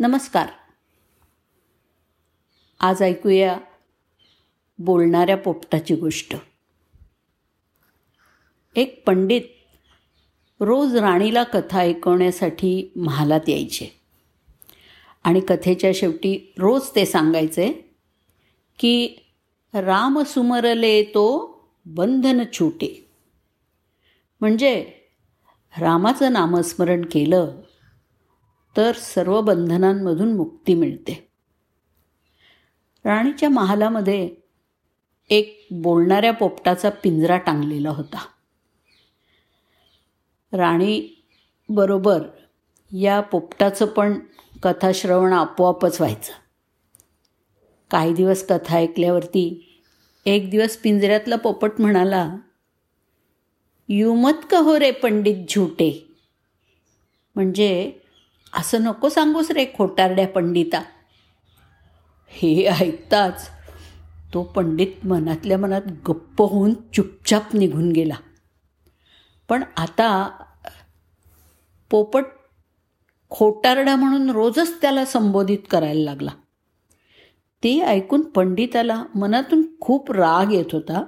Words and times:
नमस्कार. 0.00 0.48
आज 2.80 3.02
ऐकूया 3.02 3.58
बोलणाऱ्या 4.78 5.36
पोपटाची 5.36 5.94
गोष्ट. 5.94 6.36
एक 8.76 9.06
पंडित 9.06 9.40
रोज 10.60 10.96
राणीला 10.96 11.42
कथा 11.42 11.78
ऐकवण्यासाठी 11.78 12.92
महालात 12.96 13.48
यायचे. 13.48 14.00
आणि 15.24 15.40
कथेच्या 15.40 15.90
शेवटी 15.94 16.52
रोज 16.58 16.82
ते 16.96 17.06
सांगायचे 17.06 17.72
की 18.78 19.16
राम 19.74 20.22
सुमरले 20.22 21.02
तो 21.02 21.54
बंधन 21.86 22.42
छुटे. 22.52 23.10
म्हणजे 24.40 24.92
रामाचं 25.80 26.32
नामस्मरण 26.32 27.04
केलं 27.04 27.60
तर 28.78 28.92
सर्व 28.92 29.40
बंधनांमधून 29.40 30.36
मुक्ती 30.36 30.74
मिळते. 30.74 31.28
राणीच्या 33.04 33.48
महालामध्ये 33.48 34.34
एक 35.30 35.66
बोलणाऱ्या 35.70 36.32
पोपटाचा 36.32 36.90
पिंजरा 36.90 37.38
टांगलेला 37.38 37.90
होता. 37.90 38.18
राणी 40.52 41.24
बरोबर 41.68 42.22
या 42.92 43.20
पोपटाचं 43.20 43.86
पण 43.86 44.18
कथाश्रवण 44.62 45.32
आपोआपच 45.32 46.00
व्हायचं. 46.00 46.32
काही 47.90 48.14
दिवस 48.14 48.46
कथा 48.46 48.76
ऐकल्यावरती 48.76 49.76
एक 50.26 50.50
दिवस 50.50 50.76
पिंजऱ्यातला 50.76 51.36
पोपट 51.36 51.70
म्हणाला 51.78 52.36
युमत 53.88 54.46
कहो 54.50 54.78
रे 54.78 54.90
पंडित 54.90 55.46
झुटे 55.48 56.14
म्हणजे 57.34 57.92
असं 58.52 58.82
नको 58.82 59.08
सांगूस 59.08 59.50
रे 59.50 59.64
खोटारड्या 59.76 60.28
पंडिता. 60.28 60.82
हे 62.28 62.64
ऐकताच 62.64 63.50
तो 64.34 64.42
पंडित 64.42 65.06
मनातल्या 65.06 65.58
मनात 65.58 65.82
गप्प 66.08 66.42
होऊन 66.42 66.74
चुपचाप 66.74 67.54
निघून 67.54 67.92
गेला. 67.92 68.14
पण 69.48 69.62
आता 69.76 70.30
पोपट 71.90 72.24
खोटारडा 73.30 73.96
म्हणून 73.96 74.30
रोजच 74.30 74.80
त्याला 74.80 75.04
संबोधित 75.04 75.58
करायला 75.70 76.04
लागला. 76.04 76.30
ते 77.62 77.80
ऐकून 77.80 78.20
पंडिताला 78.20 79.04
मनातून 79.14 79.66
खूप 79.80 80.12
राग 80.12 80.52
येत 80.52 80.64
होता 80.72 81.04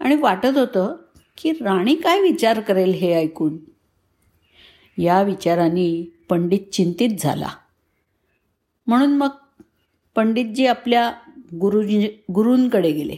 आणि 0.00 0.16
वाटत 0.16 0.58
होतं 0.58 0.96
की 1.38 1.50
राणी 1.50 1.94
काय 1.94 2.20
विचार 2.20 2.60
करेल 2.60 2.90
हे 2.90 3.12
ऐकून. 3.12 3.58
या 4.98 5.22
विचाराने 5.22 6.15
पंडित 6.28 6.60
चिंतित 6.72 7.08
झाला. 7.18 7.48
म्हणून 8.86 9.16
मग 9.16 9.28
पंडितजी 10.14 10.66
आपल्या 10.66 11.12
गुरुजी 11.60 12.08
गुरूंकडे 12.34 12.90
गेले. 12.92 13.16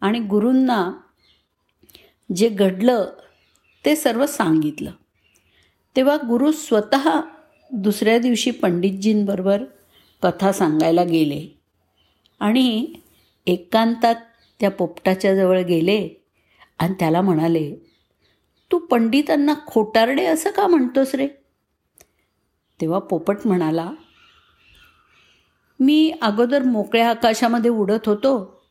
आणि 0.00 0.18
गुरूंना 0.18 0.92
जे 2.36 2.48
घडलं 2.48 3.10
ते 3.84 3.96
सर्व 3.96 4.26
सांगितलं. 4.26 4.90
तेव्हा 5.96 6.16
गुरु 6.16 6.52
स्वतः 6.52 7.20
दुसऱ्या 7.72 8.18
दिवशी 8.18 8.50
पंडितजींबरोबर 8.50 9.64
कथा 10.22 10.52
सांगायला 10.52 11.04
गेले. 11.04 11.60
आणि 12.40 12.92
एकांतात 13.46 14.14
त्या 14.60 14.70
पोपटाच्या 14.70 15.36
जवळ 15.36 15.62
गेले 15.62 16.08
आणि 16.78 16.94
त्याला 16.94 17.20
म्हणाले 17.20 17.74
तू 18.72 18.78
पंडितांना 18.78 19.54
खोटारडे 19.66 20.24
असं 20.24 20.50
का 20.50 20.66
म्हणतोस 20.66 21.14
रे? 21.14 21.28
तेव्हा 22.80 22.98
पोपट 22.98 23.36
म्हणाला 23.44 23.90
मी 25.80 26.12
अगोदर 26.22 26.62
मोकळ्या 26.62 27.10
आकाशामध्ये 27.10 27.70
उडत 27.70 28.08
होतो 28.08 28.62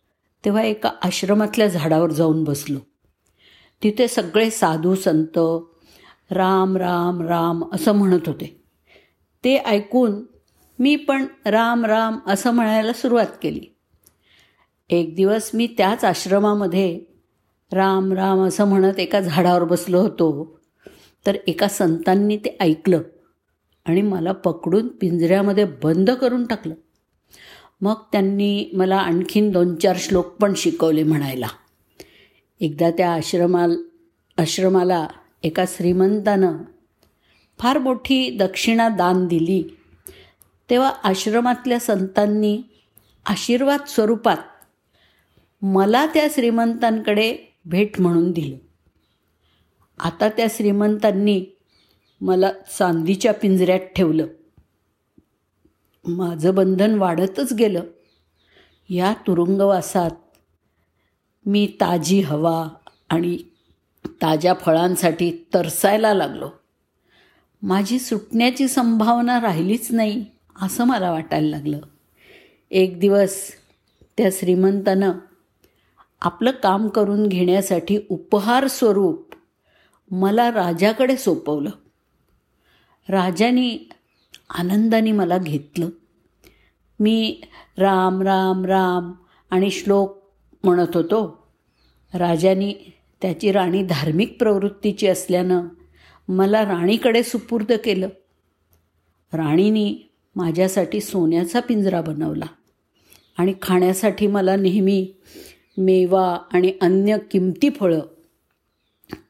तेव्हा 0.46 0.62
एका 0.62 0.92
आश्रमातल्या 1.02 1.68
झाडावर 1.68 2.11
जाऊन 2.11 2.44
बसलो. 2.44 2.80
तिथे 3.83 4.08
सगळे 4.08 4.50
साधू 4.50 4.95
संत 4.95 5.39
राम 6.32 6.78
राम 6.78 7.22
राम 7.22 7.64
असं 7.72 7.92
म्हणत 7.92 8.28
होते. 8.28 8.61
ते 9.44 9.58
ऐकून 9.58 10.12
मी 10.80 10.95
पण 10.95 11.26
राम 11.45 11.86
राम 11.86 12.20
असं 12.28 12.52
म्हणायला 12.52 12.94
सुरुवात 12.94 13.28
केली. 13.44 13.76
एक 14.89 15.16
दिवस 15.16 15.52
मी 15.54 15.67
त्याच 15.67 16.06
आश्रमामध्ये 16.06 17.02
राम 17.73 18.14
राम 18.14 18.39
असं 18.39 18.66
म्हणत 18.66 19.00
एका 19.00 19.20
झाडावर 19.20 19.64
बसलो 19.64 20.00
होतो. 20.00 20.60
तर 21.26 21.38
एका 21.48 21.67
संतांनी 21.67 22.38
ते 22.38 22.58
ऐकलं. 22.60 23.02
आणि 23.89 24.02
मला 24.02 24.32
पकडून 24.32 24.88
पिंजऱ्यामध्ये 24.88 25.66
बंद 25.83 26.11
करून 26.11 26.45
टाकलं. 26.45 26.73
मग 27.82 27.94
त्यांनी 28.11 28.70
मला 28.73 28.95
आणखीन 28.95 29.52
दोन 29.52 29.76
चार 29.76 29.95
श्लोक 30.00 30.26
पण 30.26 30.54
शिकवले 30.54 31.04
म्हणायला. 31.04 31.48
एकदा 32.60 32.92
त्या 32.92 33.14
आश्रमाल 33.14 33.77
आश्रमाला 34.38 35.08
एका 35.44 35.66
श्रीमंतानं 35.67 36.58
फार 37.60 37.77
मोठी 37.77 38.30
दक्षिणा 38.30 38.89
दान 38.89 39.27
दिली. 39.27 39.64
तेव्हा 40.70 40.89
आश्रमातल्या 41.04 41.80
संतांनी 41.80 42.61
आशीर्वाद 43.26 43.80
स्वरूपात 43.88 44.38
मला 45.61 46.06
त्या 46.06 46.27
श्रीमंतांकडे 46.32 47.38
भेट 47.66 48.02
म्हणून 48.02 48.32
दिलं. 48.32 48.56
आता 50.00 50.30
त्या 50.30 50.48
श्रीमंतांनी 50.50 51.45
मला 52.22 52.52
चांदीच्या 52.80 53.34
पिंजऱ्यात 53.34 53.80
ठेवलं. 53.80 54.28
माझं 56.08 56.56
बंधन 56.56 56.96
वाढतच 56.96 57.54
गेलं. 57.54 57.82
या 58.90 59.14
तुरुंगवासात 59.14 60.12
मी 61.46 61.68
ताजी 61.82 62.22
हवा 62.22 62.68
आणि 63.10 63.38
ताज्या 64.06 64.54
फळांसाठी 64.54 65.48
तरसायला 65.54 66.14
लागलो. 66.14 66.50
माझी 67.62 68.00
सुटण्याची 68.00 68.68
संभावना 68.68 69.42
राहिलीच 69.42 69.92
नाही 69.92 70.26
असं 70.62 70.84
मला 70.84 71.12
वाटायला 71.12 71.50
लागलं. 71.50 71.80
एक 72.72 73.00
दिवस 73.00 73.52
त्या 74.18 74.30
श्रीमंतानं 74.32 75.12
आपलं 76.22 76.52
काम 76.52 76.88
करून 76.88 77.28
घेण्यासाठी 77.28 78.00
उपहार 78.10 78.68
स्वरूप 78.68 79.36
मला 80.12 80.52
राजाकडे 80.52 81.18
सोपवलं. 81.18 81.70
राजाने 83.09 83.89
आनंदाने 84.49 85.11
मला 85.11 85.37
घेतलं. 85.37 85.89
मी 86.99 87.42
राम 87.77 88.21
राम 88.21 88.65
राम 88.65 89.11
आणि 89.49 89.70
श्लोक 89.70 90.17
म्हणत 90.64 90.97
होतो. 90.97 91.47
राजाने 92.14 92.93
त्याची 93.21 93.52
राणी 93.52 93.83
धार्मिक 93.83 94.39
प्रवृत्तीची 94.39 95.08
असल्यानं 95.08 95.67
मला 96.27 96.61
राणीकडे 96.61 97.23
सुपूर्द 97.23 97.71
केलं. 97.71 98.09
राणीने 99.33 100.09
माझ्यासाठी 100.36 100.99
सोन्याचा 100.99 101.59
पिंजरा 101.59 102.02
बनवला 102.02 102.45
आणि 103.37 103.53
खाण्यासाठी 103.61 104.27
मला 104.27 104.55
नेहमी 104.55 105.14
मेवा 105.77 106.39
आणि 106.53 106.73
अन्य 106.81 107.17
किमती 107.31 107.70
फळं 107.70 107.99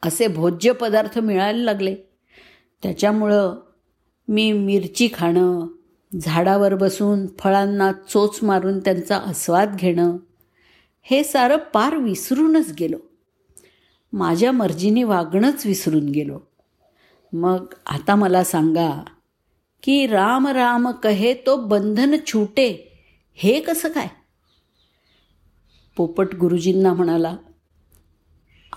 असे 0.04 0.28
भोज्य 0.28 0.72
पदार्थ 0.72 1.20
मिळायला 1.20 1.64
लागले. 1.64 1.96
त्याच्यामुळं 2.84 3.56
मी 4.32 4.52
मिरची 4.52 5.10
खाणं 5.14 5.68
झाडावर 6.22 6.76
बसून 6.76 7.28
फळांना 7.40 7.92
चोच 7.92 8.40
मारून 8.44 8.80
त्यांचा 8.80 9.18
आस्वाद 9.18 9.76
घेणं 9.76 10.18
हे 11.02 11.24
सारं 11.24 11.56
पार 11.56 11.98
विसरूनच 11.98 12.74
गेलो. 12.80 12.98
माझ्या 14.14 14.52
मर्जीने 14.52 15.04
वागणंच 15.04 15.66
विसरून 15.66 16.10
गेलो. 16.10 16.40
मग 17.34 17.66
आता 17.86 18.16
मला 18.16 18.44
सांगा 18.44 19.04
की 19.84 20.08
राम 20.08 20.48
राम 20.48 20.92
कहे 20.92 21.34
तो 21.34 21.56
बंधन 21.56 22.16
छुटे 22.28 22.98
हे 23.34 23.60
कसं 23.60 23.90
काय? 23.90 24.08
पोपट 25.98 26.36
गुरुजींना 26.36 26.94
म्हणाला 26.94 27.38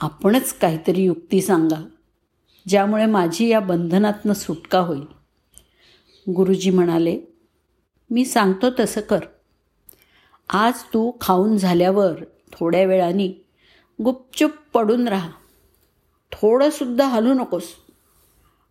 आपणच 0.01 0.53
काहीतरी 0.53 1.03
युक्ती 1.03 1.41
सांगा 1.41 1.89
ज्यामुळे 2.69 3.07
माझी 3.07 3.49
या 3.49 3.61
बंधनातनं 3.61 4.33
सुटका 4.33 4.79
होईल. 4.79 5.22
गुरुजी 6.29 6.71
म्हणाले 6.71 7.21
मी 8.11 8.25
सांगतो 8.25 8.67
तसं 8.81 9.01
कर. 9.01 9.21
आज 10.49 10.73
तू 10.83 11.13
खाऊन 11.21 11.57
झाल्यावर 11.57 12.25
थोड्या 12.53 12.85
वेळाने 12.85 13.45
गुपचूप 14.03 14.51
पडून 14.75 15.09
राहा. 15.09 15.31
थोडंसुद्धा 16.33 17.09
हलू 17.09 17.35
नकोस. 17.35 17.65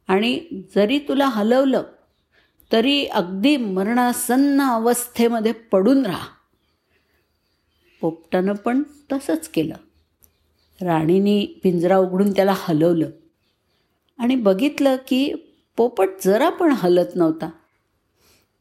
आणि 0.07 0.39
जरी 0.75 0.99
तुला 0.99 1.25
हलवलं 1.25 1.83
तरी 2.71 3.05
अगदी 3.05 3.57
मरणासन्न 3.57 4.61
अवस्थेमध्ये 4.61 5.51
पडून 5.51 6.05
राहा. 6.05 6.27
पोपटानं 8.01 8.53
पण 8.53 8.83
तसंच 9.11 9.47
केलं. 9.47 9.75
राणीने 10.81 11.59
पिंजरा 11.63 11.97
उघडून 11.97 12.31
त्याला 12.31 12.53
हलवलं 12.57 13.09
आणि 14.19 14.35
बघितलं 14.35 14.95
की 15.07 15.33
पोपट 15.77 16.09
जरा 16.25 16.49
पण 16.49 16.71
हलत 16.71 17.15
नव्हता. 17.15 17.49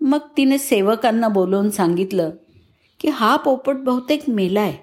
मग 0.00 0.18
तिने 0.36 0.58
सेवकांना 0.58 1.28
बोलवून 1.28 1.70
सांगितलं 1.70 2.30
की 3.00 3.08
हा 3.08 3.36
पोपट 3.36 3.74
बहुतेक 3.74 4.28
मेलाय. 4.28 4.76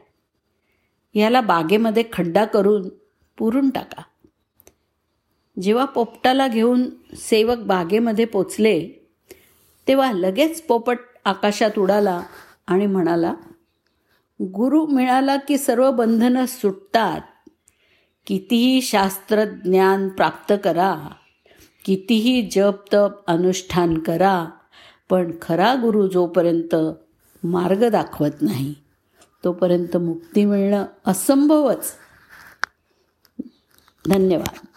याला 1.19 1.41
बागेमध्ये 1.41 2.03
खड्डा 2.13 2.45
करून 2.45 2.89
पुरून 3.37 3.69
टाका. 3.69 4.01
जेव्हा 5.61 5.85
पोपटाला 5.85 6.47
घेऊन 6.47 6.89
सेवक 7.15 7.57
बागेमध्ये 7.57 8.25
पोचले 8.25 8.89
तेव्हा 9.87 10.11
लगेच 10.11 10.61
पोपट 10.61 10.97
आकाशात 11.25 11.79
उडाला 11.79 12.23
आणि 12.67 12.85
म्हणाला 12.85 13.33
गुरु 14.41 14.85
मिळाला 14.85 15.35
की 15.35 15.57
सर्व 15.57 15.91
बंधनं 15.91 16.45
सुटतात. 16.45 17.21
कितीही 18.27 18.81
शास्त्रज्ञान 18.81 20.09
प्राप्त 20.09 20.53
करा. 20.63 21.09
कितीही 21.87 22.49
जप 22.51 22.75
तप 22.93 23.11
अनुष्ठान 23.27 23.97
करा 23.97 24.45
पण 25.09 25.31
खरा 25.41 25.75
गुरु 25.75 26.07
जोपर्यंत 26.07 26.75
मार्ग 27.43 27.89
दाखवत 27.89 28.41
नाही 28.41 28.75
तोपर्यंत 29.43 29.97
मुक्ती 29.97 30.45
मिळणं 30.45 30.85
असंभवच. 31.05 31.91
धन्यवाद. 34.07 34.76